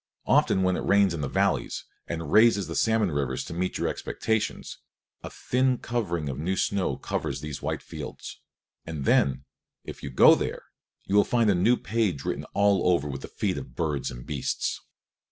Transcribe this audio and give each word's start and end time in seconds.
Often 0.25 0.63
when 0.63 0.75
it 0.77 0.83
rains 0.83 1.13
in 1.13 1.21
the 1.21 1.27
valleys, 1.27 1.85
and 2.07 2.31
raises 2.31 2.65
the 2.65 2.75
salmon 2.75 3.11
rivers 3.11 3.43
to 3.43 3.53
meet 3.53 3.77
your 3.77 3.87
expectations, 3.87 4.79
a 5.21 5.29
thin 5.29 5.77
covering 5.77 6.27
of 6.27 6.39
new 6.39 6.57
snow 6.57 6.97
covers 6.97 7.39
these 7.41 7.61
white 7.61 7.83
fields; 7.83 8.39
and 8.83 9.05
then, 9.05 9.45
if 9.83 10.01
you 10.01 10.09
go 10.09 10.33
there, 10.33 10.63
you 11.05 11.15
will 11.15 11.23
find 11.23 11.51
the 11.51 11.53
new 11.53 11.77
page 11.77 12.25
written 12.25 12.45
all 12.55 12.91
over 12.91 13.07
with 13.07 13.21
the 13.21 13.27
feet 13.27 13.59
of 13.59 13.75
birds 13.75 14.09
and 14.09 14.25
beasts. 14.25 14.81